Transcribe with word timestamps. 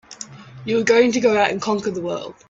You 0.65 0.77
were 0.77 0.83
going 0.83 1.11
to 1.11 1.19
go 1.19 1.37
out 1.37 1.51
and 1.51 1.61
conquer 1.61 1.91
the 1.91 2.01
world! 2.01 2.33